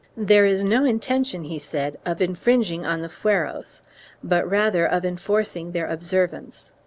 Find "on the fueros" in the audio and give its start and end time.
2.87-3.83